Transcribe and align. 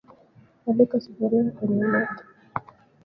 Bandika 0.63 0.95
sufuria 1.03 1.51
kwenye 1.55 1.83
moto 1.91 2.23